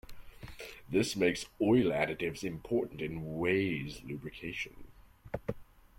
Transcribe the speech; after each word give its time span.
This 0.89 1.15
makes 1.15 1.45
oil 1.61 1.91
additives 1.91 2.43
important 2.43 3.01
in 3.01 3.37
ways 3.37 4.01
lubrication. 4.03 4.87